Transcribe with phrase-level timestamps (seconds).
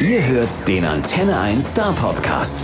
[0.00, 2.58] Ihr hört den Antenne 1 Star Podcast.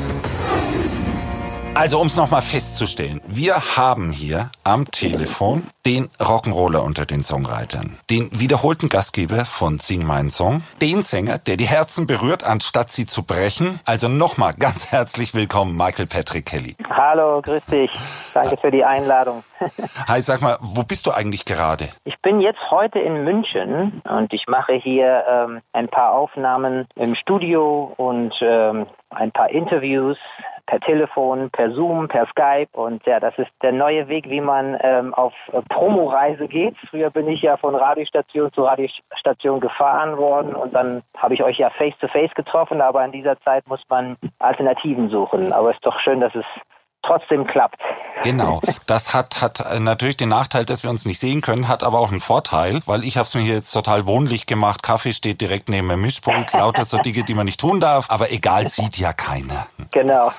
[1.75, 7.99] Also um es nochmal festzustellen, wir haben hier am Telefon den Rock'n'Roller unter den Songwritern,
[8.09, 13.05] den wiederholten Gastgeber von Sing Mein Song, den Sänger, der die Herzen berührt, anstatt sie
[13.05, 13.81] zu brechen.
[13.85, 16.77] Also nochmal ganz herzlich willkommen, Michael Patrick Kelly.
[16.89, 17.91] Hallo, grüß dich.
[18.33, 19.43] Danke für die Einladung.
[20.09, 21.89] Hi, sag mal, wo bist du eigentlich gerade?
[22.05, 27.17] Ich bin jetzt heute in München und ich mache hier ähm, ein paar Aufnahmen im
[27.17, 30.19] Studio und ähm, ein paar Interviews
[30.67, 32.69] per Telefon, per Zoom, per Skype.
[32.73, 35.33] Und ja, das ist der neue Weg, wie man ähm, auf
[35.69, 36.77] Promoreise geht.
[36.91, 41.59] Früher bin ich ja von Radiostation zu Radiostation gefahren worden und dann habe ich euch
[41.59, 45.53] ja face-to-face -face getroffen, aber in dieser Zeit muss man Alternativen suchen.
[45.53, 46.47] Aber es ist doch schön, dass es
[47.03, 47.81] trotzdem klappt.
[48.23, 52.01] Genau, das hat, hat natürlich den Nachteil, dass wir uns nicht sehen können, hat aber
[52.01, 54.83] auch einen Vorteil, weil ich habe es mir hier jetzt total wohnlich gemacht.
[54.83, 58.33] Kaffee steht direkt neben dem Mischpult, lauter so Dinge, die man nicht tun darf, aber
[58.33, 59.67] egal, sieht ja keiner.
[59.93, 60.33] Genau.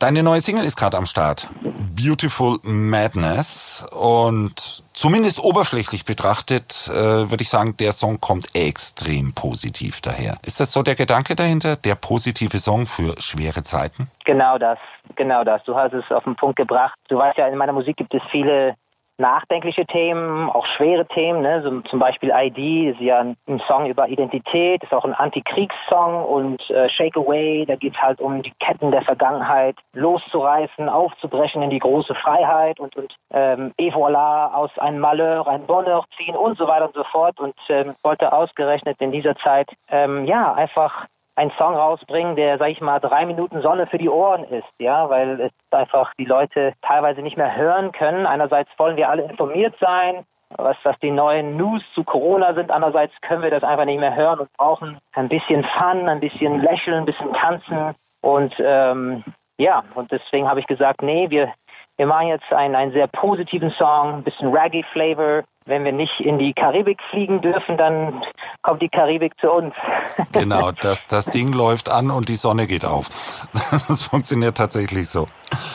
[0.00, 1.48] Deine neue Single ist gerade am Start.
[1.94, 10.00] Beautiful Madness und zumindest oberflächlich betrachtet äh, würde ich sagen, der Song kommt extrem positiv
[10.00, 10.36] daher.
[10.44, 14.10] Ist das so der Gedanke dahinter, der positive Song für schwere Zeiten?
[14.24, 14.78] Genau das,
[15.16, 15.62] genau das.
[15.64, 16.94] Du hast es auf den Punkt gebracht.
[17.08, 18.76] Du weißt ja, in meiner Musik gibt es viele
[19.20, 21.62] nachdenkliche Themen, auch schwere Themen, ne?
[21.62, 26.24] so zum Beispiel ID ist ja ein, ein Song über Identität, ist auch ein Antikriegssong
[26.24, 31.62] und äh, Shake Away, da geht es halt um die Ketten der Vergangenheit loszureißen, aufzubrechen
[31.62, 36.34] in die große Freiheit und, und ähm, et voilà, aus einem Malheur ein Bonheur ziehen
[36.34, 40.54] und so weiter und so fort und ähm, wollte ausgerechnet in dieser Zeit ähm, ja
[40.54, 41.06] einfach
[41.40, 45.08] einen Song rausbringen, der, sag ich mal, drei Minuten Sonne für die Ohren ist, ja,
[45.08, 48.26] weil es einfach die Leute teilweise nicht mehr hören können.
[48.26, 52.70] Einerseits wollen wir alle informiert sein, was, was die neuen News zu Corona sind.
[52.70, 56.60] Andererseits können wir das einfach nicht mehr hören und brauchen ein bisschen Fun, ein bisschen
[56.60, 57.94] Lächeln, ein bisschen Tanzen.
[58.20, 59.24] Und ähm,
[59.56, 61.54] ja, und deswegen habe ich gesagt, nee, wir,
[61.96, 66.38] wir machen jetzt einen, einen sehr positiven Song, ein bisschen Reggae-Flavor, wenn wir nicht in
[66.38, 68.22] die Karibik fliegen dürfen, dann
[68.62, 69.74] kommt die Karibik zu uns.
[70.32, 73.08] Genau, das, das Ding läuft an und die Sonne geht auf.
[73.70, 75.26] Das funktioniert tatsächlich so.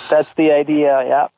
[0.09, 1.29] That's the idea, ja.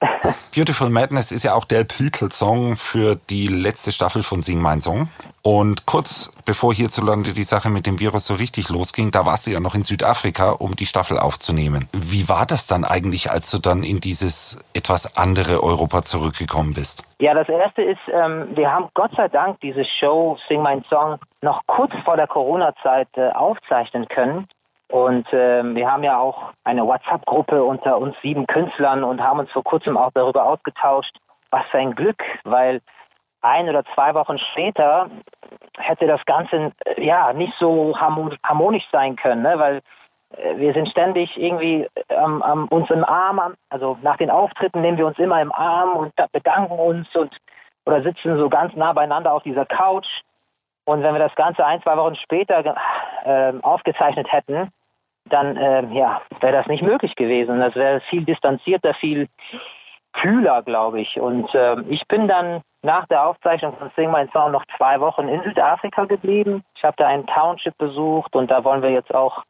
[0.55, 5.09] Beautiful Madness ist ja auch der Titelsong für die letzte Staffel von Sing Mein Song.
[5.49, 9.51] Und kurz bevor hierzulande die Sache mit dem Virus so richtig losging, da warst du
[9.51, 11.87] ja noch in Südafrika, um die Staffel aufzunehmen.
[11.93, 17.03] Wie war das dann eigentlich, als du dann in dieses etwas andere Europa zurückgekommen bist?
[17.21, 21.17] Ja, das erste ist, ähm, wir haben Gott sei Dank diese Show Sing Mein Song
[21.41, 24.49] noch kurz vor der Corona-Zeit äh, aufzeichnen können.
[24.89, 29.51] Und ähm, wir haben ja auch eine WhatsApp-Gruppe unter uns sieben Künstlern und haben uns
[29.51, 31.15] vor kurzem auch darüber ausgetauscht,
[31.51, 32.81] was für ein Glück, weil
[33.41, 35.09] ein oder zwei Wochen später
[35.77, 39.57] hätte das Ganze äh, ja nicht so harmonisch sein können, ne?
[39.57, 39.81] weil
[40.37, 44.97] äh, wir sind ständig irgendwie ähm, ähm, uns im Arm, also nach den Auftritten nehmen
[44.97, 47.37] wir uns immer im Arm und bedanken uns und
[47.85, 50.07] oder sitzen so ganz nah beieinander auf dieser Couch.
[50.85, 52.75] Und wenn wir das Ganze ein, zwei Wochen später
[53.23, 54.71] äh, aufgezeichnet hätten,
[55.29, 57.59] dann äh, ja, wäre das nicht möglich gewesen.
[57.59, 59.27] Das wäre viel distanzierter, viel
[60.13, 61.19] kühler, glaube ich.
[61.19, 65.27] Und äh, ich bin dann nach der Aufzeichnung von Sing My Song noch zwei Wochen
[65.27, 66.63] in Südafrika geblieben.
[66.75, 69.43] Ich habe da ein Township besucht und da wollen wir jetzt auch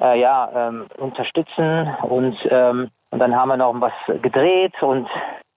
[0.00, 3.92] äh, ja, ähm, unterstützen und, ähm, und dann haben wir noch was
[4.22, 5.08] gedreht und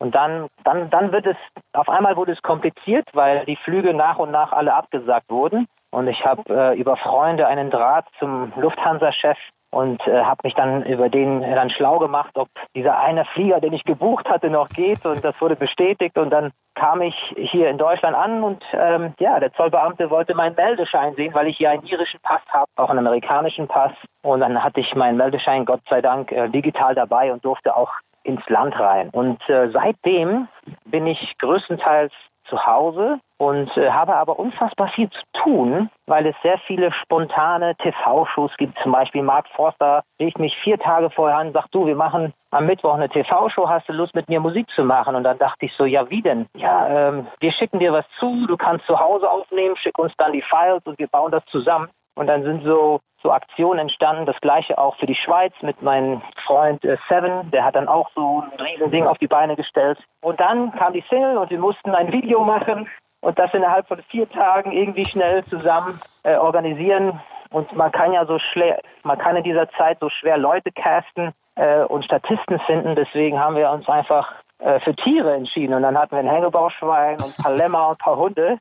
[0.02, 1.36] und dann, dann, dann wird es,
[1.74, 5.68] auf einmal wurde es kompliziert, weil die Flüge nach und nach alle abgesagt wurden.
[5.92, 9.38] Und ich habe äh, über Freunde einen Draht zum Lufthansa-Chef
[9.72, 13.74] und äh, habe mich dann über den dann schlau gemacht, ob dieser eine Flieger, den
[13.74, 15.06] ich gebucht hatte, noch geht.
[15.06, 16.18] Und das wurde bestätigt.
[16.18, 20.56] Und dann kam ich hier in Deutschland an und ähm, ja, der Zollbeamte wollte meinen
[20.56, 23.92] Meldeschein sehen, weil ich hier einen irischen Pass habe, auch einen amerikanischen Pass.
[24.22, 27.92] Und dann hatte ich meinen Meldeschein Gott sei Dank äh, digital dabei und durfte auch
[28.24, 29.10] ins Land rein.
[29.10, 30.48] Und äh, seitdem
[30.86, 32.14] bin ich größtenteils
[32.46, 37.74] zu Hause und äh, habe aber unfassbar viel zu tun, weil es sehr viele spontane
[37.78, 38.78] TV-Shows gibt.
[38.80, 42.34] Zum Beispiel Mark Forster rief mich vier Tage vorher an und sagt, du, wir machen
[42.52, 45.16] am Mittwoch eine TV-Show, hast du Lust mit mir Musik zu machen?
[45.16, 46.48] Und dann dachte ich so, ja, wie denn?
[46.58, 50.34] Ja, ähm, wir schicken dir was zu, du kannst zu Hause aufnehmen, schick uns dann
[50.34, 51.88] die Files und wir bauen das zusammen.
[52.16, 54.26] Und dann sind so, so Aktionen entstanden.
[54.26, 57.50] Das gleiche auch für die Schweiz mit meinem Freund äh, Seven.
[57.52, 59.98] Der hat dann auch so ein Riesending auf die Beine gestellt.
[60.20, 62.90] Und dann kam die Single und wir mussten ein Video machen
[63.22, 67.20] und das innerhalb von vier Tagen irgendwie schnell zusammen äh, organisieren.
[67.52, 71.34] Und man kann ja so schwer, man kann in dieser Zeit so schwer Leute casten
[71.56, 72.96] äh, und Statisten finden.
[72.96, 75.74] Deswegen haben wir uns einfach äh, für Tiere entschieden.
[75.74, 78.60] Und dann hatten wir ein Hängebauschwein und ein paar Lämmer und ein paar Hunde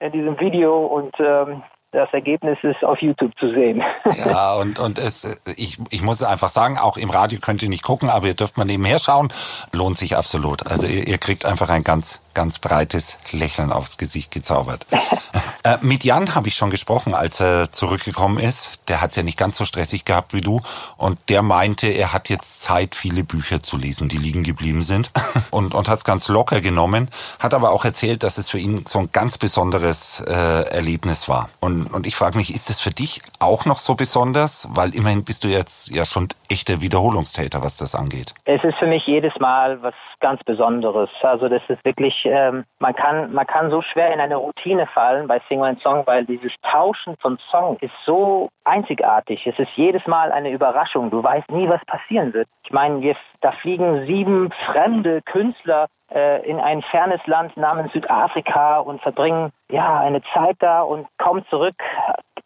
[0.00, 1.62] in diesem Video und ähm,
[1.92, 3.82] das Ergebnis ist auf YouTube zu sehen.
[4.26, 7.82] Ja, und, und es, ich, ich muss einfach sagen, auch im Radio könnt ihr nicht
[7.82, 9.32] gucken, aber ihr dürft mal nebenher schauen.
[9.72, 10.66] Lohnt sich absolut.
[10.66, 14.86] Also ihr, ihr kriegt einfach ein ganz, ganz breites Lächeln aufs Gesicht gezaubert.
[15.64, 18.88] äh, mit Jan habe ich schon gesprochen, als er zurückgekommen ist.
[18.88, 20.60] Der hat es ja nicht ganz so stressig gehabt wie du.
[20.96, 25.10] Und der meinte, er hat jetzt Zeit, viele Bücher zu lesen, die liegen geblieben sind.
[25.50, 27.08] und, und hat es ganz locker genommen.
[27.38, 31.48] Hat aber auch erzählt, dass es für ihn so ein ganz besonderes äh, Erlebnis war.
[31.60, 34.68] Und, und ich frage mich, ist das für dich auch noch so besonders?
[34.72, 38.34] Weil immerhin bist du jetzt ja schon echter Wiederholungstäter, was das angeht.
[38.44, 41.08] Es ist für mich jedes Mal was ganz Besonderes.
[41.22, 45.26] Also das ist wirklich, ähm, man kann, man kann so schwer in eine Routine fallen
[45.26, 49.46] bei Sing One Song, weil dieses Tauschen von Song ist so einzigartig.
[49.46, 51.10] Es ist jedes Mal eine Überraschung.
[51.10, 52.48] Du weißt nie, was passieren wird.
[52.64, 58.78] Ich meine, wir, da fliegen sieben fremde Künstler äh, in ein fernes Land namens Südafrika
[58.78, 61.76] und verbringen ja eine Zeit da und kommen zurück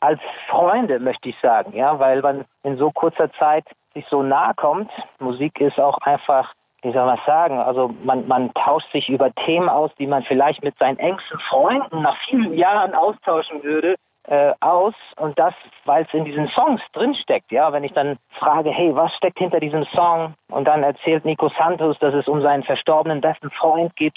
[0.01, 4.55] als Freunde, möchte ich sagen, ja, weil man in so kurzer Zeit sich so nahe
[4.55, 4.91] kommt.
[5.19, 6.53] Musik ist auch einfach,
[6.85, 10.63] wie soll man sagen, also man, man tauscht sich über Themen aus, die man vielleicht
[10.63, 15.55] mit seinen engsten Freunden nach vielen Jahren austauschen würde äh, aus und das,
[15.85, 17.53] weil es in diesen Songs drinsteckt.
[17.53, 20.35] Ja, wenn ich dann frage, hey, was steckt hinter diesem Song?
[20.51, 24.15] Und dann erzählt Nico Santos, dass es um seinen verstorbenen besten Freund geht,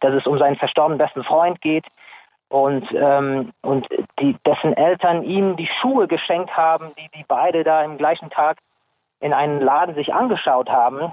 [0.00, 1.86] dass es um seinen verstorbenen besten Freund geht
[2.48, 3.88] und ähm, und
[4.20, 8.58] die, dessen Eltern ihm die Schuhe geschenkt haben, die die beide da im gleichen Tag
[9.20, 11.12] in einen Laden sich angeschaut haben.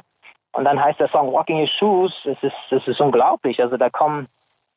[0.51, 2.13] Und dann heißt der Song Walking Your Shoes.
[2.25, 3.61] Es ist, es ist unglaublich.
[3.61, 4.27] Also da kommen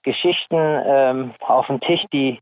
[0.02, 2.40] Geschichten ähm, auf den Tisch, die,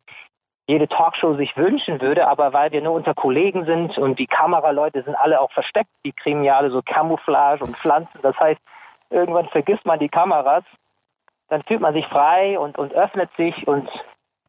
[0.66, 5.02] jede Talkshow sich wünschen würde, aber weil wir nur unter Kollegen sind und die Kameraleute
[5.02, 8.60] sind alle auch versteckt, die kriegen ja alle so Camouflage und Pflanzen, das heißt,
[9.10, 10.62] irgendwann vergisst man die Kameras,
[11.48, 13.90] dann fühlt man sich frei und, und öffnet sich und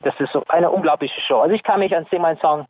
[0.01, 1.39] das ist so eine unglaubliche Show.
[1.39, 2.67] Also ich kann mich an Sing My Song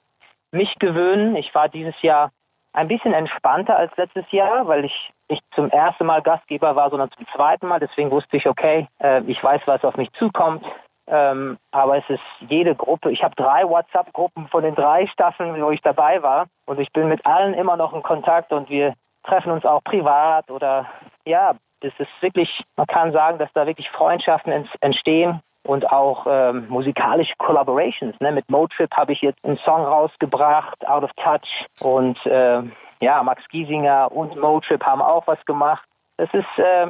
[0.51, 1.35] nicht gewöhnen.
[1.35, 2.31] Ich war dieses Jahr
[2.73, 7.11] ein bisschen entspannter als letztes Jahr, weil ich nicht zum ersten Mal Gastgeber war, sondern
[7.11, 7.79] zum zweiten Mal.
[7.79, 10.65] Deswegen wusste ich, okay, äh, ich weiß, was auf mich zukommt.
[11.07, 13.11] Ähm, aber es ist jede Gruppe.
[13.11, 16.45] Ich habe drei WhatsApp-Gruppen von den drei Staffeln, wo ich dabei war.
[16.65, 20.49] Und ich bin mit allen immer noch in Kontakt und wir treffen uns auch privat
[20.49, 20.85] oder
[21.25, 26.67] ja, das ist wirklich, man kann sagen, dass da wirklich Freundschaften entstehen und auch ähm,
[26.69, 28.19] musikalische Collaborations.
[28.19, 28.31] Ne?
[28.31, 31.67] Mit Motrip habe ich jetzt einen Song rausgebracht, Out of Touch.
[31.81, 32.61] Und äh,
[33.01, 35.83] ja, Max Giesinger und Motrip haben auch was gemacht.
[36.17, 36.87] Es ist äh,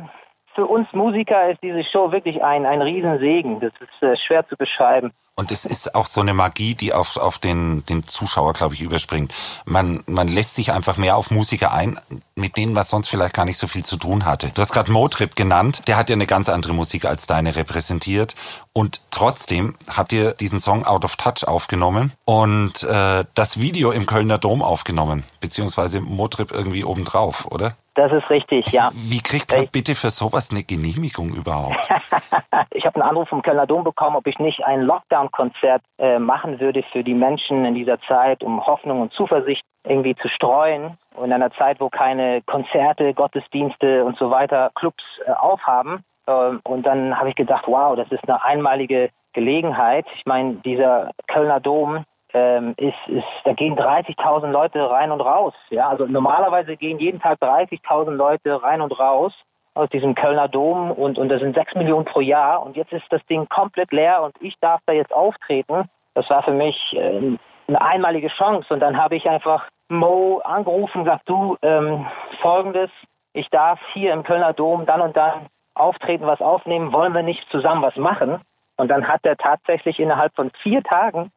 [0.55, 3.59] für uns Musiker ist diese Show wirklich ein, ein Riesensegen.
[3.59, 5.11] Das ist äh, schwer zu beschreiben.
[5.35, 8.81] Und es ist auch so eine Magie, die auf, auf den, den Zuschauer, glaube ich,
[8.81, 9.33] überspringt.
[9.65, 11.97] Man, man lässt sich einfach mehr auf Musiker ein,
[12.35, 14.51] mit denen man sonst vielleicht gar nicht so viel zu tun hatte.
[14.53, 15.83] Du hast gerade Motrip genannt.
[15.87, 18.35] Der hat ja eine ganz andere Musik als deine repräsentiert.
[18.73, 24.05] Und trotzdem habt ihr diesen Song Out of Touch aufgenommen und äh, das Video im
[24.05, 27.75] Kölner Dom aufgenommen, beziehungsweise Motrip irgendwie obendrauf, oder?
[27.95, 28.89] Das ist richtig, ja.
[28.93, 31.89] Wie kriegt man bitte für sowas eine Genehmigung überhaupt?
[32.71, 34.81] ich habe einen Anruf vom Kölner Dom bekommen, ob ich nicht ein
[35.21, 40.15] Lockdown-Konzert äh, machen würde für die Menschen in dieser Zeit, um Hoffnung und Zuversicht irgendwie
[40.15, 40.97] zu streuen.
[41.15, 46.03] Und in einer Zeit, wo keine Konzerte, Gottesdienste und so weiter, Clubs äh, aufhaben.
[46.27, 50.05] Ähm, und dann habe ich gedacht, wow, das ist eine einmalige Gelegenheit.
[50.15, 55.53] Ich meine, dieser Kölner Dom, ähm, ist, ist, da gehen 30.000 Leute rein und raus.
[55.69, 59.33] Ja, also normalerweise gehen jeden Tag 30.000 Leute rein und raus
[59.73, 63.05] aus diesem Kölner Dom und, und das sind 6 Millionen pro Jahr und jetzt ist
[63.09, 65.89] das Ding komplett leer und ich darf da jetzt auftreten.
[66.13, 67.37] Das war für mich äh,
[67.67, 72.05] eine einmalige Chance und dann habe ich einfach Mo angerufen und gesagt, du, ähm,
[72.41, 72.89] folgendes,
[73.33, 77.49] ich darf hier im Kölner Dom dann und dann auftreten, was aufnehmen, wollen wir nicht
[77.49, 78.41] zusammen was machen?
[78.75, 81.31] Und dann hat er tatsächlich innerhalb von vier Tagen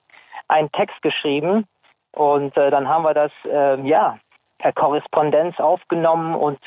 [0.48, 1.66] einen Text geschrieben
[2.12, 4.18] und äh, dann haben wir das äh, ja
[4.58, 6.58] per Korrespondenz aufgenommen und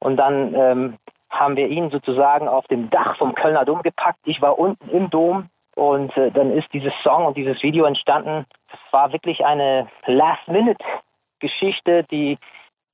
[0.00, 0.98] und dann ähm,
[1.38, 4.20] haben wir ihn sozusagen auf dem Dach vom Kölner Dom gepackt.
[4.24, 8.46] Ich war unten im Dom und äh, dann ist dieses Song und dieses Video entstanden.
[8.72, 12.38] Es war wirklich eine Last-Minute-Geschichte, die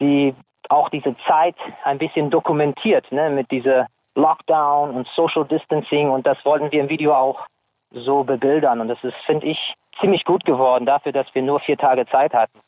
[0.01, 0.35] die
[0.69, 6.43] auch diese Zeit ein bisschen dokumentiert, ne, mit dieser Lockdown und Social Distancing und das
[6.45, 7.47] wollten wir im Video auch
[7.93, 11.77] so bebildern und das ist, finde ich, ziemlich gut geworden dafür, dass wir nur vier
[11.77, 12.59] Tage Zeit hatten.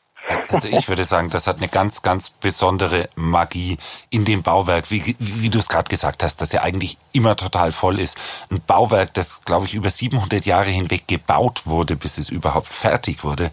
[0.49, 3.77] Also ich würde sagen, das hat eine ganz, ganz besondere Magie
[4.09, 7.71] in dem Bauwerk, wie, wie, du es gerade gesagt hast, das ja eigentlich immer total
[7.71, 8.17] voll ist.
[8.49, 13.23] Ein Bauwerk, das, glaube ich, über 700 Jahre hinweg gebaut wurde, bis es überhaupt fertig
[13.23, 13.51] wurde,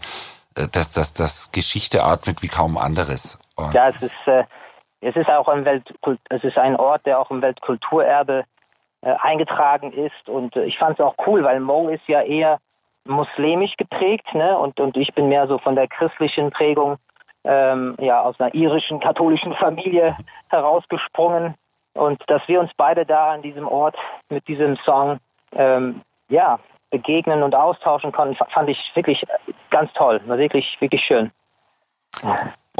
[0.55, 3.39] äh, dass das, das Geschichte atmet wie kaum anderes.
[3.55, 4.43] Und ja, es ist, äh,
[5.01, 8.45] es ist auch ein Weltkult, es ist ein Ort, der auch im Weltkulturerbe
[9.01, 12.59] äh, eingetragen ist und äh, ich fand es auch cool, weil Mo ist ja eher
[13.05, 14.57] muslimisch geprägt, ne?
[14.57, 16.97] Und, und ich bin mehr so von der christlichen Prägung,
[17.43, 20.15] ähm, ja, aus einer irischen katholischen Familie
[20.49, 21.55] herausgesprungen.
[21.93, 23.97] Und dass wir uns beide da an diesem Ort
[24.29, 25.19] mit diesem Song,
[25.53, 29.25] ähm, ja, begegnen und austauschen konnten, fand ich wirklich
[29.69, 30.21] ganz toll.
[30.25, 31.31] Wirklich, wirklich schön.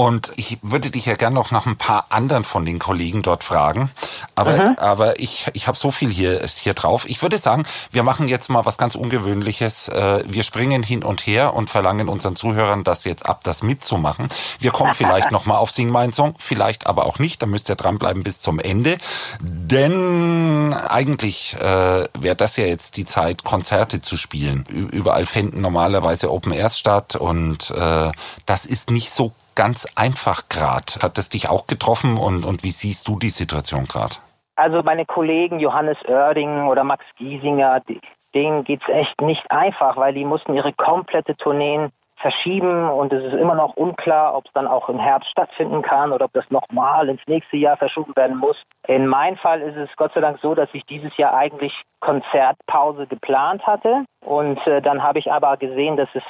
[0.01, 3.43] Und ich würde dich ja gern noch nach ein paar anderen von den Kollegen dort
[3.43, 3.91] fragen.
[4.33, 4.75] Aber, mhm.
[4.79, 7.07] aber ich, ich habe so viel hier, hier drauf.
[7.07, 9.89] Ich würde sagen, wir machen jetzt mal was ganz Ungewöhnliches.
[9.89, 14.27] Äh, wir springen hin und her und verlangen unseren Zuhörern das jetzt ab, das mitzumachen.
[14.59, 17.39] Wir kommen vielleicht noch mal auf Sing Mein Song, vielleicht aber auch nicht.
[17.39, 18.97] Da müsst ihr dranbleiben bis zum Ende.
[19.39, 24.65] Denn eigentlich äh, wäre das ja jetzt die Zeit, Konzerte zu spielen.
[24.65, 28.11] Überall finden normalerweise Open Airs statt und äh,
[28.47, 29.31] das ist nicht so
[29.61, 31.03] ganz einfach gerade.
[31.03, 34.15] Hat das dich auch getroffen und, und wie siehst du die Situation gerade?
[34.55, 37.79] Also meine Kollegen Johannes Oerding oder Max Giesinger,
[38.33, 43.23] denen geht es echt nicht einfach, weil die mussten ihre komplette Tourneen verschieben und es
[43.23, 46.49] ist immer noch unklar, ob es dann auch im Herbst stattfinden kann oder ob das
[46.49, 48.57] nochmal ins nächste Jahr verschoben werden muss.
[48.87, 53.05] In meinem Fall ist es Gott sei Dank so, dass ich dieses Jahr eigentlich Konzertpause
[53.05, 56.23] geplant hatte und äh, dann habe ich aber gesehen, dass es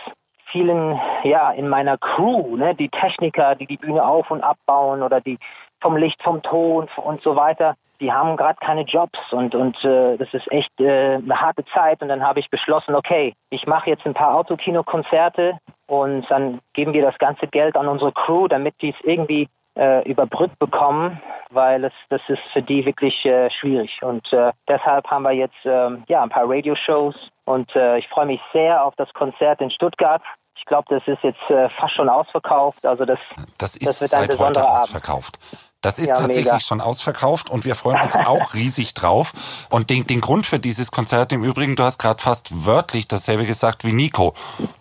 [0.52, 5.22] vielen, ja, in meiner Crew, ne, die Techniker, die die Bühne auf und abbauen oder
[5.22, 5.38] die
[5.80, 10.18] vom Licht, vom Ton und so weiter, die haben gerade keine Jobs und und äh,
[10.18, 13.90] das ist echt äh, eine harte Zeit und dann habe ich beschlossen, okay, ich mache
[13.90, 18.74] jetzt ein paar Autokino-Konzerte und dann geben wir das ganze Geld an unsere Crew, damit
[18.82, 24.02] die es irgendwie äh, überbrückt bekommen, weil es, das ist für die wirklich äh, schwierig.
[24.02, 27.16] Und äh, deshalb haben wir jetzt äh, ja, ein paar Radioshows
[27.46, 30.22] und äh, ich freue mich sehr auf das Konzert in Stuttgart.
[30.56, 32.86] Ich glaube, das ist jetzt äh, fast schon ausverkauft.
[32.86, 33.20] Also das,
[33.58, 35.40] das, ist das wird ein seit besonderer heute ausverkauft.
[35.82, 36.60] Das ist ja, tatsächlich mega.
[36.60, 39.34] schon ausverkauft und wir freuen uns auch riesig drauf.
[39.70, 43.46] Und den, den Grund für dieses Konzert im Übrigen, du hast gerade fast wörtlich dasselbe
[43.46, 44.36] gesagt wie Nico.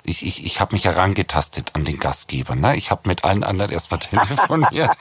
[0.04, 2.54] Ich, ich, ich habe mich herangetastet an den Gastgeber.
[2.54, 2.76] Ne?
[2.76, 4.94] Ich habe mit allen anderen erstmal telefoniert.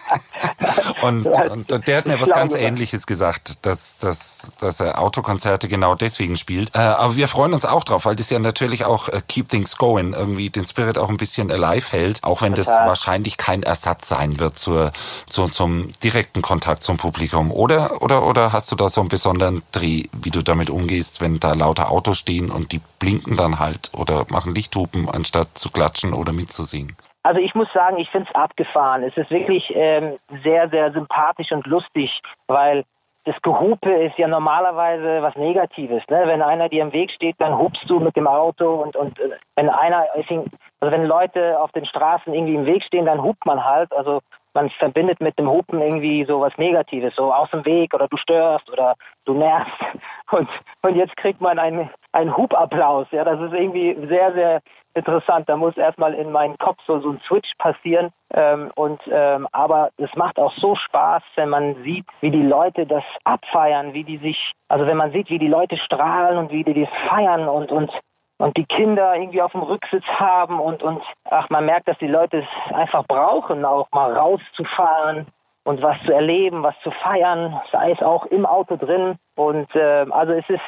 [1.01, 5.67] und, und, und, der hat mir was ganz Ähnliches gesagt, dass, dass, dass er Autokonzerte
[5.67, 6.75] genau deswegen spielt.
[6.75, 9.77] Äh, aber wir freuen uns auch drauf, weil das ja natürlich auch äh, Keep Things
[9.77, 14.07] Going irgendwie den Spirit auch ein bisschen alive hält, auch wenn das wahrscheinlich kein Ersatz
[14.07, 14.93] sein wird zur,
[15.27, 17.51] zur, zum direkten Kontakt zum Publikum?
[17.51, 21.39] Oder, oder, oder hast du da so einen besonderen Dreh, wie du damit umgehst, wenn
[21.39, 26.13] da lauter Autos stehen und die blinken dann halt oder machen Lichthupen, anstatt zu klatschen
[26.13, 26.95] oder mitzusingen?
[27.23, 29.03] Also ich muss sagen, ich finde es abgefahren.
[29.03, 32.85] Es ist wirklich ähm, sehr, sehr sympathisch und lustig, weil
[33.25, 36.03] das Gehupe ist ja normalerweise was Negatives.
[36.09, 36.23] Ne?
[36.25, 39.31] Wenn einer dir im Weg steht, dann hupst du mit dem Auto und, und äh,
[39.55, 40.47] wenn einer, also
[40.79, 43.93] wenn Leute auf den Straßen irgendwie im Weg stehen, dann hupt man halt.
[43.93, 44.21] Also
[44.53, 48.17] man verbindet mit dem Hupen irgendwie so was Negatives, so aus dem Weg oder du
[48.17, 49.73] störst oder du nervst.
[50.31, 50.47] Und,
[50.83, 53.07] und jetzt kriegt man einen, einen Hubapplaus.
[53.09, 54.61] Ja, das ist irgendwie sehr, sehr
[54.93, 55.49] interessant.
[55.49, 58.11] Da muss erstmal in meinen Kopf so, so ein Switch passieren.
[58.31, 62.85] Ähm, und, ähm, aber es macht auch so Spaß, wenn man sieht, wie die Leute
[62.85, 66.63] das abfeiern, wie die sich, also wenn man sieht, wie die Leute strahlen und wie
[66.63, 67.91] die das feiern und, und
[68.39, 72.07] und die Kinder irgendwie auf dem Rücksitz haben und, und ach, man merkt, dass die
[72.07, 75.27] Leute es einfach brauchen, auch mal rauszufahren
[75.65, 79.17] und was zu erleben, was zu feiern, sei es auch im Auto drin.
[79.35, 80.61] Und äh, also es ist,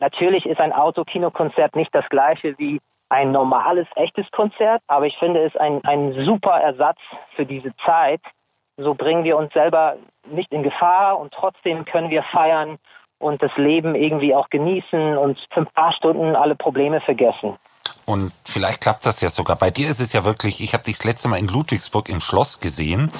[0.00, 5.44] natürlich ist ein Autokinokonzert nicht das gleiche wie ein normales, echtes Konzert, aber ich finde
[5.44, 6.98] es ein, ein super Ersatz
[7.36, 8.20] für diese Zeit.
[8.78, 12.78] So bringen wir uns selber nicht in Gefahr und trotzdem können wir feiern
[13.22, 17.56] und das Leben irgendwie auch genießen und für ein paar Stunden alle Probleme vergessen.
[18.04, 19.56] Und vielleicht klappt das ja sogar.
[19.56, 22.20] Bei dir ist es ja wirklich, ich habe dich das letzte Mal in Ludwigsburg im
[22.20, 23.10] Schloss gesehen.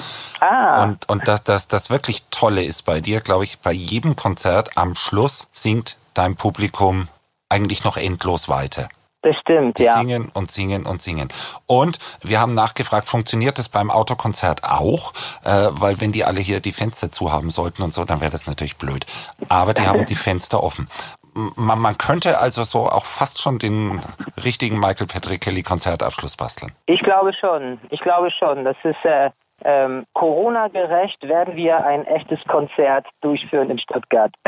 [0.41, 0.83] Ah.
[0.83, 4.77] Und, und das, das, das wirklich Tolle ist bei dir, glaube ich, bei jedem Konzert
[4.77, 7.07] am Schluss singt dein Publikum
[7.49, 8.89] eigentlich noch endlos weiter.
[9.23, 9.97] Das stimmt, ja.
[9.97, 11.29] Singen und singen und singen.
[11.65, 15.13] Und wir haben nachgefragt, funktioniert das beim Autokonzert auch?
[15.45, 18.31] Äh, weil wenn die alle hier die Fenster zu haben sollten und so, dann wäre
[18.31, 19.05] das natürlich blöd.
[19.47, 20.89] Aber die haben die Fenster offen.
[21.33, 24.01] Man, man könnte also so auch fast schon den
[24.43, 26.73] richtigen Michael Patrick Kelly Konzertabschluss basteln.
[26.85, 27.79] Ich glaube schon.
[27.91, 28.65] Ich glaube schon.
[28.65, 29.29] Das ist äh,
[29.63, 34.33] ähm, Corona-gerecht werden wir ein echtes Konzert durchführen in Stuttgart.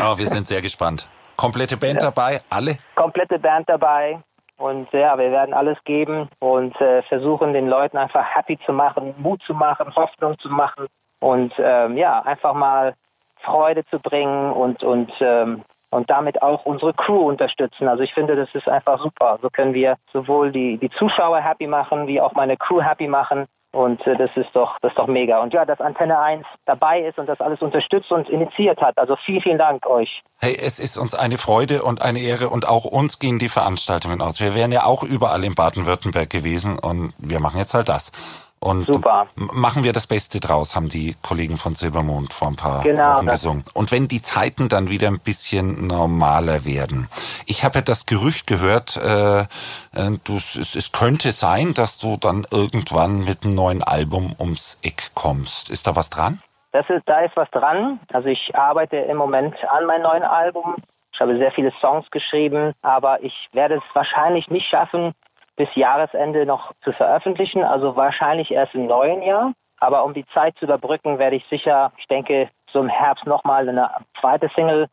[0.00, 1.06] oh, wir sind sehr gespannt.
[1.36, 2.10] Komplette Band ja.
[2.10, 2.76] dabei, alle?
[2.94, 4.20] Komplette Band dabei.
[4.56, 9.14] Und ja, wir werden alles geben und äh, versuchen, den Leuten einfach happy zu machen,
[9.18, 10.86] Mut zu machen, Hoffnung zu machen
[11.18, 12.94] und ähm, ja, einfach mal
[13.40, 17.88] Freude zu bringen und, und, ähm, und damit auch unsere Crew unterstützen.
[17.88, 19.38] Also ich finde, das ist einfach super.
[19.42, 23.46] So können wir sowohl die, die Zuschauer happy machen, wie auch meine Crew happy machen.
[23.72, 25.42] Und äh, das ist doch, das ist doch mega.
[25.42, 28.98] Und ja, dass Antenne 1 dabei ist und das alles unterstützt und initiiert hat.
[28.98, 30.22] Also vielen, vielen Dank euch.
[30.38, 34.20] Hey, es ist uns eine Freude und eine Ehre und auch uns gehen die Veranstaltungen
[34.20, 34.40] aus.
[34.40, 38.12] Wir wären ja auch überall in Baden-Württemberg gewesen und wir machen jetzt halt das.
[38.62, 39.26] Und Super.
[39.34, 43.26] machen wir das Beste draus, haben die Kollegen von Silbermond vor ein paar genau, Wochen
[43.26, 43.64] gesungen.
[43.74, 47.08] Und wenn die Zeiten dann wieder ein bisschen normaler werden.
[47.46, 49.46] Ich habe ja das Gerücht gehört, äh, äh,
[50.22, 55.10] du, es, es könnte sein, dass du dann irgendwann mit einem neuen Album ums Eck
[55.14, 55.68] kommst.
[55.68, 56.40] Ist da was dran?
[56.70, 57.98] Das ist, da ist was dran.
[58.12, 60.76] Also ich arbeite im Moment an meinem neuen Album.
[61.12, 65.14] Ich habe sehr viele Songs geschrieben, aber ich werde es wahrscheinlich nicht schaffen,
[65.56, 69.52] bis Jahresende noch zu veröffentlichen, also wahrscheinlich erst im neuen Jahr.
[69.78, 73.68] Aber um die Zeit zu überbrücken, werde ich sicher, ich denke, so im Herbst nochmal
[73.68, 73.90] eine
[74.20, 74.88] zweite Single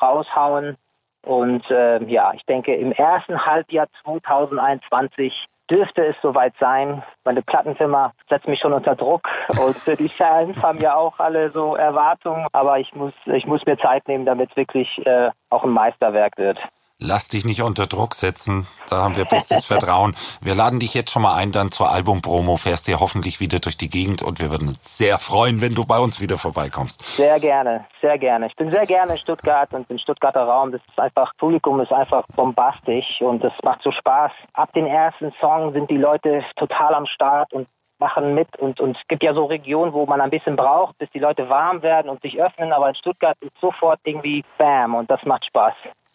[0.00, 0.76] raushauen.
[1.22, 7.02] Und äh, ja, ich denke, im ersten Halbjahr 2021 dürfte es soweit sein.
[7.24, 9.28] Meine Plattenfirma setzt mich schon unter Druck
[9.58, 12.46] und die Fans haben ja auch alle so Erwartungen.
[12.52, 16.36] Aber ich muss, ich muss mir Zeit nehmen, damit es wirklich äh, auch ein Meisterwerk
[16.36, 16.58] wird.
[17.06, 18.66] Lass dich nicht unter Druck setzen.
[18.88, 20.14] Da haben wir bestes Vertrauen.
[20.40, 22.56] Wir laden dich jetzt schon mal ein, dann zur Albumpromo.
[22.56, 25.84] Fährst dir hoffentlich wieder durch die Gegend und wir würden uns sehr freuen, wenn du
[25.84, 27.04] bei uns wieder vorbeikommst.
[27.16, 28.46] Sehr gerne, sehr gerne.
[28.46, 30.72] Ich bin sehr gerne in Stuttgart und im Stuttgarter Raum.
[30.72, 34.32] Das ist einfach, Publikum ist einfach bombastisch und das macht so Spaß.
[34.54, 37.68] Ab den ersten Song sind die Leute total am Start und
[37.98, 41.10] machen mit und, und es gibt ja so Regionen, wo man ein bisschen braucht, bis
[41.10, 45.10] die Leute warm werden und sich öffnen, aber in Stuttgart ist sofort irgendwie Bam und
[45.10, 45.74] das macht Spaß.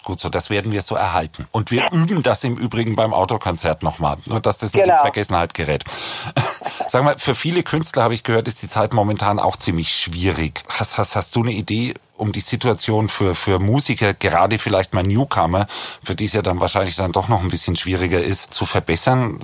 [0.09, 1.45] Gut so, das werden wir so erhalten.
[1.51, 4.95] Und wir üben das im Übrigen beim Autokonzert nochmal, nur dass das nicht genau.
[4.95, 5.83] in Vergessenheit gerät.
[6.87, 10.63] Sag mal, für viele Künstler habe ich gehört, ist die Zeit momentan auch ziemlich schwierig.
[10.67, 15.03] Hast, hast, hast du eine Idee, um die Situation für, für Musiker, gerade vielleicht mal
[15.03, 15.67] Newcomer,
[16.01, 19.37] für die es ja dann wahrscheinlich dann doch noch ein bisschen schwieriger ist, zu verbessern?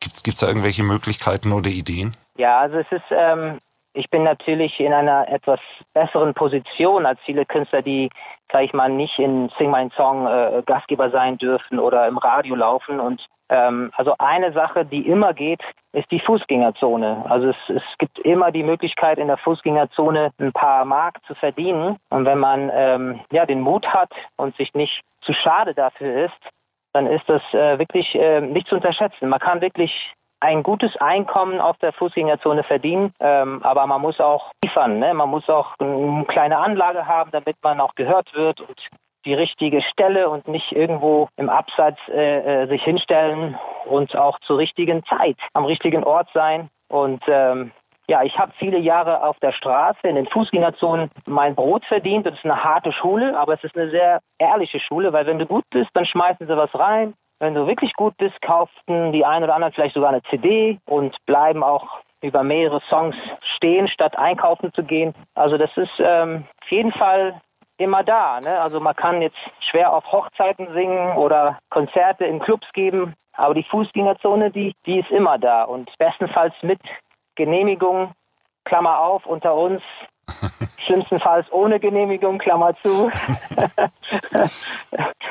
[0.00, 2.16] Gibt's gibt's da irgendwelche Möglichkeiten oder Ideen?
[2.38, 3.58] Ja, also es ist, ähm,
[3.98, 5.58] ich bin natürlich in einer etwas
[5.92, 8.10] besseren Position als viele Künstler, die,
[8.52, 12.54] sag ich mal, nicht in Sing My Song äh, Gastgeber sein dürfen oder im Radio
[12.54, 13.00] laufen.
[13.00, 15.60] Und ähm, also eine Sache, die immer geht,
[15.92, 17.24] ist die Fußgängerzone.
[17.28, 21.96] Also es, es gibt immer die Möglichkeit, in der Fußgängerzone ein paar Mark zu verdienen.
[22.08, 26.38] Und wenn man ähm, ja den Mut hat und sich nicht zu schade dafür ist,
[26.92, 29.28] dann ist das äh, wirklich äh, nicht zu unterschätzen.
[29.28, 34.52] Man kann wirklich ein gutes Einkommen auf der Fußgängerzone verdienen, ähm, aber man muss auch
[34.62, 34.98] liefern.
[34.98, 35.14] Ne?
[35.14, 38.88] Man muss auch eine kleine Anlage haben, damit man auch gehört wird und
[39.24, 44.58] die richtige Stelle und nicht irgendwo im Abseits äh, äh, sich hinstellen und auch zur
[44.58, 46.70] richtigen Zeit am richtigen Ort sein.
[46.88, 47.72] Und ähm,
[48.08, 52.26] ja, ich habe viele Jahre auf der Straße in den Fußgängerzonen mein Brot verdient.
[52.26, 55.46] Das ist eine harte Schule, aber es ist eine sehr ehrliche Schule, weil wenn du
[55.46, 57.12] gut bist, dann schmeißen sie was rein.
[57.40, 61.16] Wenn du wirklich gut bist, kauften die einen oder anderen vielleicht sogar eine CD und
[61.26, 63.16] bleiben auch über mehrere Songs
[63.56, 65.14] stehen, statt einkaufen zu gehen.
[65.34, 67.40] Also das ist ähm, auf jeden Fall
[67.76, 68.40] immer da.
[68.40, 68.60] Ne?
[68.60, 73.62] Also man kann jetzt schwer auf Hochzeiten singen oder Konzerte in Clubs geben, aber die
[73.62, 76.80] Fußgängerzone, die, die ist immer da und bestenfalls mit
[77.36, 78.12] Genehmigung,
[78.64, 79.80] Klammer auf, unter uns,
[80.88, 83.10] Schlimmstenfalls ohne Genehmigung, Klammer zu.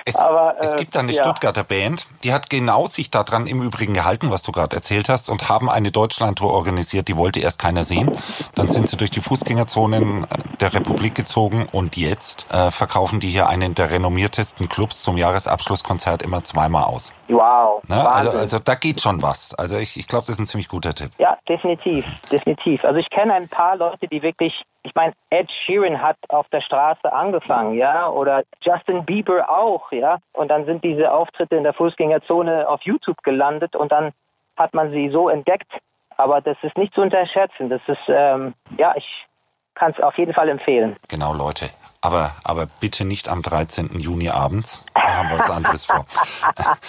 [0.05, 1.23] es, Aber, äh, es gibt eine ja.
[1.23, 5.29] Stuttgarter Band, die hat genau sich daran im Übrigen gehalten, was du gerade erzählt hast,
[5.29, 8.11] und haben eine Deutschlandtour organisiert, die wollte erst keiner sehen.
[8.53, 10.27] Dann sind sie durch die Fußgängerzonen
[10.59, 16.21] der Republik gezogen und jetzt äh, verkaufen die hier einen der renommiertesten Clubs zum Jahresabschlusskonzert
[16.21, 17.13] immer zweimal aus.
[17.29, 17.81] Wow.
[17.87, 18.09] Ne?
[18.09, 19.55] Also, also da geht schon was.
[19.55, 21.11] Also ich, ich glaube, das ist ein ziemlich guter Tipp.
[21.17, 22.83] Ja, definitiv, definitiv.
[22.85, 26.61] Also ich kenne ein paar Leute, die wirklich ich meine, Ed Sheeran hat auf der
[26.61, 31.73] Straße angefangen, ja, oder Justin Bieber auch, ja, und dann sind diese Auftritte in der
[31.73, 34.11] Fußgängerzone auf YouTube gelandet und dann
[34.55, 35.71] hat man sie so entdeckt.
[36.17, 37.69] Aber das ist nicht zu unterschätzen.
[37.69, 39.27] Das ist, ähm, ja, ich
[39.75, 40.95] kann es auf jeden Fall empfehlen.
[41.07, 41.69] Genau, Leute.
[42.01, 43.99] Aber, aber bitte nicht am 13.
[43.99, 44.83] Juni abends.
[44.93, 46.05] Da haben wir was anderes vor.
[46.55, 46.79] ab,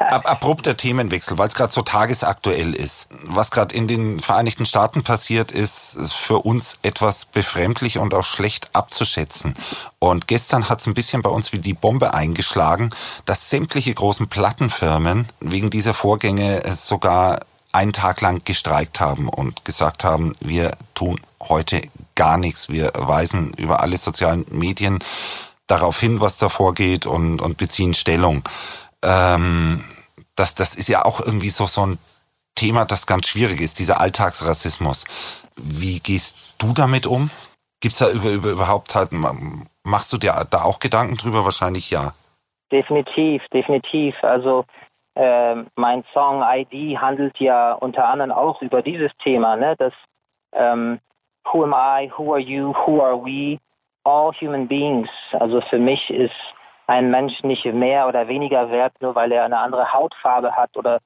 [0.00, 3.08] ab, abrupter Themenwechsel, weil es gerade so tagesaktuell ist.
[3.24, 8.70] Was gerade in den Vereinigten Staaten passiert, ist für uns etwas befremdlich und auch schlecht
[8.74, 9.54] abzuschätzen.
[9.98, 12.88] Und gestern hat es ein bisschen bei uns wie die Bombe eingeschlagen,
[13.26, 17.40] dass sämtliche großen Plattenfirmen wegen dieser Vorgänge sogar
[17.72, 21.82] einen Tag lang gestreikt haben und gesagt haben, wir tun heute
[22.14, 22.68] gar nichts.
[22.68, 24.98] Wir weisen über alle sozialen Medien
[25.66, 28.42] darauf hin, was da vorgeht und, und beziehen Stellung.
[29.02, 29.84] Ähm,
[30.36, 31.98] das, das ist ja auch irgendwie so, so ein
[32.54, 35.04] Thema, das ganz schwierig ist, dieser Alltagsrassismus.
[35.56, 37.30] Wie gehst du damit um?
[37.80, 39.10] Gibt's da über, über überhaupt halt,
[39.82, 41.44] machst du dir da auch Gedanken drüber?
[41.44, 42.14] Wahrscheinlich ja.
[42.72, 44.14] Definitiv, definitiv.
[44.22, 44.64] Also
[45.14, 49.74] äh, mein Song ID handelt ja unter anderem auch über dieses Thema, ne?
[49.78, 49.92] dass
[50.52, 51.00] ähm,
[51.52, 53.60] Who am I, who are you, who are we,
[54.04, 55.08] all human beings.
[55.32, 56.34] Also für mich ist
[56.86, 61.00] ein Mensch nicht mehr oder weniger wert, nur weil er eine andere Hautfarbe hat oder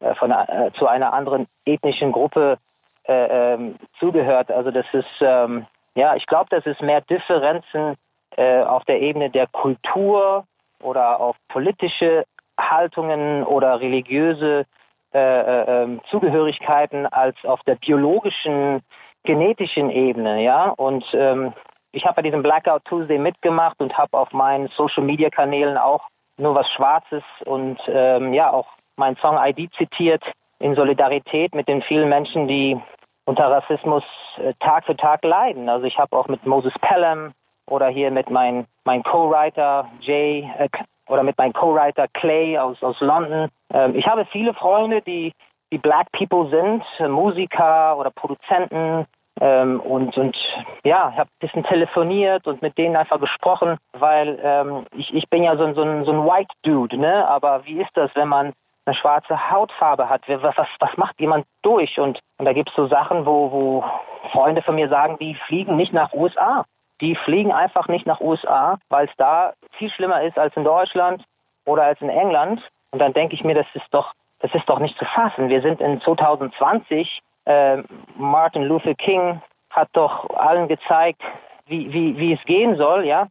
[0.00, 2.58] äh, von äh, zu einer anderen ethnischen Gruppe
[3.06, 4.50] äh, ähm, zugehört.
[4.50, 7.96] Also das ist, ähm, ja, ich glaube, dass es mehr Differenzen
[8.36, 10.46] äh, auf der Ebene der Kultur
[10.80, 12.24] oder auf politische
[12.58, 14.66] Haltungen oder religiöse
[15.12, 18.82] äh, äh, ähm, Zugehörigkeiten als auf der biologischen,
[19.24, 20.70] genetischen Ebene, ja.
[20.70, 21.52] Und ähm,
[21.92, 26.08] ich habe bei diesem Blackout Tuesday mitgemacht und habe auf meinen Social Media Kanälen auch
[26.36, 30.24] nur was Schwarzes und ähm, ja auch meinen Song ID zitiert
[30.58, 32.78] in Solidarität mit den vielen Menschen, die
[33.24, 34.04] unter Rassismus
[34.38, 35.68] äh, Tag für Tag leiden.
[35.68, 37.32] Also ich habe auch mit Moses Pelham
[37.66, 40.68] oder hier mit meinem mein Co-Writer Jay äh,
[41.08, 43.48] oder mit meinem Co-Writer Clay aus, aus London.
[43.72, 45.32] Ähm, ich habe viele Freunde, die,
[45.72, 49.06] die Black People sind, Musiker oder Produzenten,
[49.40, 50.36] ähm, und, und
[50.84, 55.28] ja, ich habe ein bisschen telefoniert und mit denen einfach gesprochen, weil ähm, ich, ich
[55.28, 57.26] bin ja so, so, ein, so ein White Dude, ne?
[57.28, 58.52] Aber wie ist das, wenn man
[58.86, 60.22] eine schwarze Hautfarbe hat?
[60.28, 61.98] Was, was, was macht jemand durch?
[61.98, 63.84] Und, und da gibt es so Sachen, wo, wo
[64.30, 66.64] Freunde von mir sagen, die fliegen nicht nach USA.
[67.00, 71.24] Die fliegen einfach nicht nach USA, weil es da viel schlimmer ist als in Deutschland
[71.64, 72.62] oder als in England.
[72.92, 75.48] Und dann denke ich mir, das ist doch, das ist doch nicht zu fassen.
[75.48, 77.82] Wir sind in 2020 äh,
[78.16, 81.20] Martin Luther King hat doch allen gezeigt,
[81.66, 83.28] wie, wie, wie es gehen soll, ja.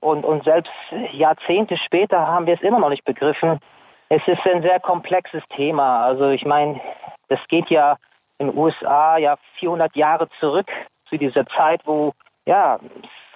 [0.00, 0.72] Und, und selbst
[1.12, 3.60] Jahrzehnte später haben wir es immer noch nicht begriffen.
[4.08, 6.04] Es ist ein sehr komplexes Thema.
[6.04, 6.80] Also ich meine,
[7.28, 7.96] das geht ja
[8.38, 10.70] in den USA ja 400 Jahre zurück
[11.08, 12.12] zu dieser Zeit, wo
[12.44, 12.78] ja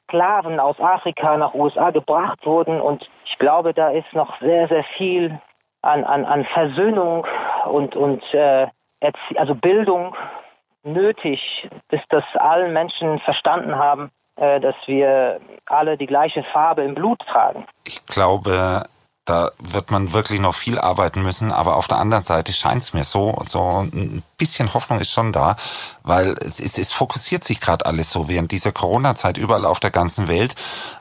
[0.04, 2.80] Sklaven aus Afrika nach USA gebracht wurden.
[2.80, 5.40] Und ich glaube, da ist noch sehr, sehr viel
[5.82, 7.26] an, an, an Versöhnung
[7.64, 8.66] und, und äh,
[9.36, 10.14] also Bildung
[10.82, 16.94] nötig, bis das allen Menschen verstanden haben, äh, dass wir alle die gleiche Farbe im
[16.94, 17.66] Blut tragen.
[17.84, 18.84] Ich glaube,
[19.24, 22.94] da wird man wirklich noch viel arbeiten müssen, aber auf der anderen Seite scheint es
[22.94, 25.56] mir so, so ein bisschen Hoffnung ist schon da,
[26.02, 30.26] weil es, es fokussiert sich gerade alles so während dieser Corona-Zeit überall auf der ganzen
[30.26, 30.56] Welt.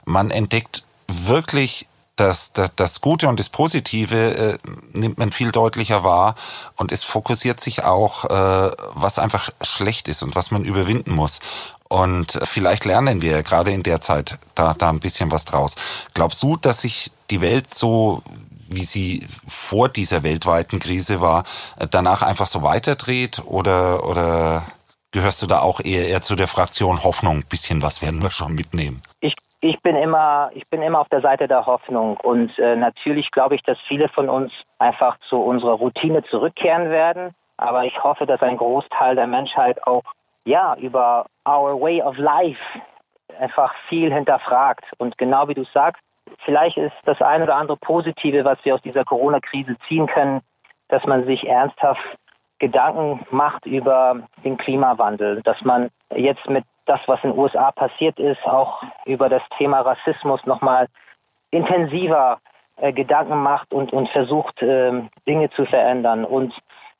[0.05, 1.87] Man entdeckt wirklich
[2.19, 4.57] das, das, das Gute und das Positive äh,
[4.91, 6.35] nimmt man viel deutlicher wahr
[6.75, 11.39] und es fokussiert sich auch, äh, was einfach schlecht ist und was man überwinden muss.
[11.87, 15.75] Und vielleicht lernen wir gerade in der Zeit da, da ein bisschen was draus.
[16.13, 18.21] Glaubst du, dass sich die Welt so,
[18.69, 21.43] wie sie vor dieser weltweiten Krise war,
[21.89, 24.63] danach einfach so weiterdreht oder, oder
[25.11, 27.43] gehörst du da auch eher, eher zu der Fraktion Hoffnung?
[27.45, 29.01] bisschen was werden wir schon mitnehmen.
[29.21, 33.31] Ich ich bin immer, ich bin immer auf der Seite der Hoffnung und äh, natürlich
[33.31, 37.35] glaube ich, dass viele von uns einfach zu unserer Routine zurückkehren werden.
[37.57, 40.03] Aber ich hoffe, dass ein Großteil der Menschheit auch
[40.45, 42.61] ja über our way of life
[43.37, 44.85] einfach viel hinterfragt.
[44.97, 46.01] Und genau wie du sagst,
[46.45, 50.41] vielleicht ist das eine oder andere Positive, was wir aus dieser Corona-Krise ziehen können,
[50.87, 52.01] dass man sich ernsthaft
[52.59, 58.19] Gedanken macht über den Klimawandel, dass man jetzt mit das, was in den USA passiert
[58.19, 60.87] ist, auch über das Thema Rassismus nochmal
[61.51, 62.39] intensiver
[62.77, 66.25] äh, Gedanken macht und, und versucht, äh, Dinge zu verändern.
[66.25, 66.53] Und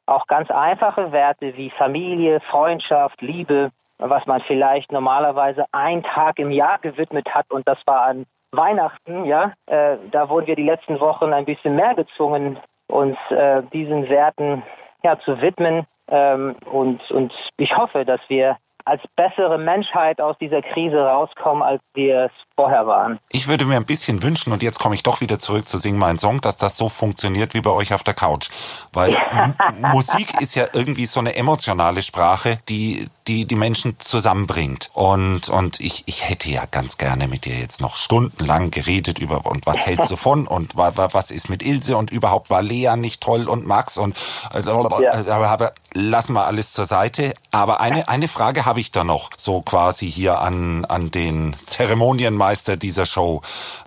[0.06, 6.52] auch ganz einfache Werte wie Familie, Freundschaft, Liebe, was man vielleicht normalerweise einen Tag im
[6.52, 11.00] Jahr gewidmet hat und das war an Weihnachten, ja, äh, da wurden wir die letzten
[11.00, 14.64] Wochen ein bisschen mehr gezwungen, uns äh, diesen Werten
[15.04, 15.86] ja, zu widmen.
[16.08, 21.82] Ähm, und, und ich hoffe, dass wir als bessere Menschheit aus dieser Krise rauskommen, als
[21.94, 23.20] wir es vorher waren.
[23.30, 25.98] Ich würde mir ein bisschen wünschen, und jetzt komme ich doch wieder zurück zu Sing
[25.98, 28.50] Mein Song, dass das so funktioniert wie bei euch auf der Couch.
[28.94, 29.16] Weil
[29.92, 34.90] Musik ist ja irgendwie so eine emotionale Sprache, die die die Menschen zusammenbringt.
[34.94, 39.46] Und, und ich, ich hätte ja ganz gerne mit dir jetzt noch stundenlang geredet über,
[39.46, 43.22] und was hältst du von und was ist mit Ilse und überhaupt war Lea nicht
[43.22, 44.18] toll und Max und
[44.52, 45.28] äh, ja.
[45.28, 47.36] aber lassen wir alles zur Seite.
[47.52, 52.78] Aber eine, eine Frage habe ich da noch, so quasi hier an, an den Zeremonienmeister
[52.78, 53.44] dieser Show.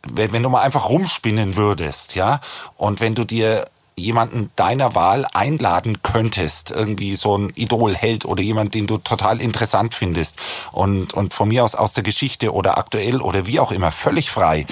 [0.08, 2.40] Wenn, wenn du mal einfach rumspinnen würdest, ja,
[2.76, 3.64] und wenn du dir
[3.96, 9.94] jemanden deiner Wahl einladen könntest, irgendwie so ein Idolheld oder jemand, den du total interessant
[9.94, 10.38] findest
[10.72, 14.30] und, und von mir aus aus der Geschichte oder aktuell oder wie auch immer, völlig
[14.30, 14.66] frei.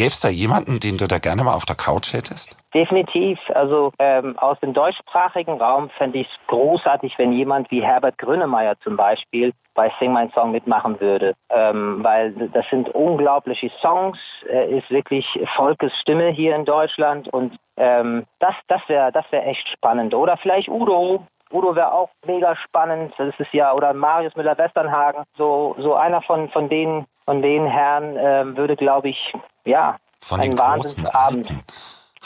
[0.00, 2.56] Gäbe es da jemanden, den du da gerne mal auf der Couch hättest?
[2.72, 3.38] Definitiv.
[3.54, 8.80] Also ähm, aus dem deutschsprachigen Raum fände ich es großartig, wenn jemand wie Herbert Grönemeyer
[8.80, 11.34] zum Beispiel bei Sing My Song mitmachen würde.
[11.50, 14.16] Ähm, weil das sind unglaubliche Songs.
[14.48, 19.46] Er ist wirklich Volkes Stimme hier in Deutschland und ähm, das, das wäre das wär
[19.46, 20.14] echt spannend.
[20.14, 21.26] Oder vielleicht Udo.
[21.52, 23.12] Udo wäre auch mega spannend.
[23.18, 25.24] Das ist ja, oder Marius Müller-Westernhagen.
[25.36, 29.34] So, so einer von, von den, von den Herren ähm, würde, glaube ich,
[29.64, 31.48] ja, von einen Wahnsinnsabend.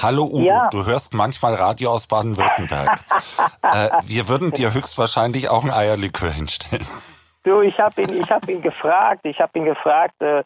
[0.02, 0.68] Hallo Udo, ja.
[0.70, 2.98] du hörst manchmal Radio aus Baden-Württemberg.
[3.62, 6.86] äh, wir würden dir höchstwahrscheinlich auch ein Eierlikör hinstellen.
[7.44, 10.42] Du, ich habe ihn, ich habe ihn gefragt, ich habe ihn gefragt, äh,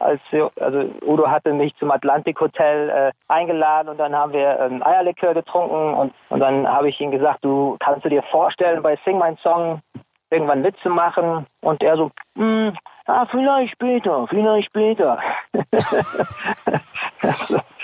[0.00, 4.60] als wir, also Udo hatte mich zum Atlantik Hotel äh, eingeladen und dann haben wir
[4.60, 8.82] ein Eierlikör getrunken und, und dann habe ich ihm gesagt, du kannst du dir vorstellen,
[8.82, 9.82] bei Sing My Song
[10.30, 15.18] irgendwann mitzumachen und er so, hm, ah, vielleicht später, vielleicht später.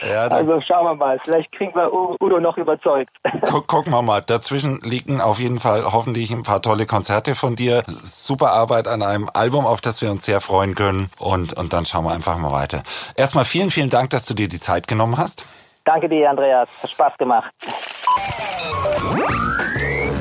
[0.08, 3.10] ja, also schauen wir mal, vielleicht kriegen wir Udo noch überzeugt.
[3.42, 7.56] Guck, gucken wir mal, dazwischen liegen auf jeden Fall hoffentlich ein paar tolle Konzerte von
[7.56, 7.82] dir.
[7.86, 11.10] Super Arbeit an einem Album, auf das wir uns sehr freuen können.
[11.18, 12.82] Und, und dann schauen wir einfach mal weiter.
[13.16, 15.44] Erstmal vielen, vielen Dank, dass du dir die Zeit genommen hast.
[15.84, 16.68] Danke dir, Andreas.
[16.82, 17.52] Hat Spaß gemacht.